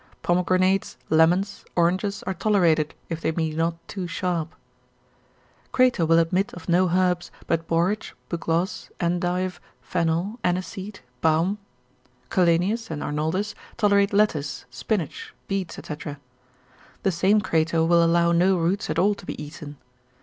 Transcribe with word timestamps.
Pomegranates, 0.23 0.97
lemons, 1.11 1.63
oranges 1.75 2.23
are 2.23 2.33
tolerated, 2.33 2.95
if 3.09 3.21
they 3.21 3.29
be 3.29 3.53
not 3.53 3.75
too 3.87 4.07
sharp. 4.07 4.55
Crato 5.71 6.07
will 6.07 6.17
admit 6.17 6.51
of 6.55 6.67
no 6.67 6.89
herbs, 6.89 7.29
but 7.45 7.67
borage, 7.67 8.15
bugloss, 8.27 8.89
endive, 8.99 9.61
fennel, 9.79 10.39
aniseed, 10.43 11.01
baum; 11.21 11.59
Callenius 12.31 12.89
and 12.89 13.03
Arnoldus 13.03 13.53
tolerate 13.77 14.11
lettuce, 14.11 14.65
spinach, 14.71 15.35
beets, 15.47 15.75
&c. 15.75 15.95
The 17.03 17.11
same 17.11 17.39
Crato 17.39 17.85
will 17.85 18.03
allow 18.03 18.31
no 18.31 18.57
roots 18.57 18.89
at 18.89 18.97
all 18.97 19.13
to 19.13 19.25
be 19.27 19.39
eaten. 19.39 19.77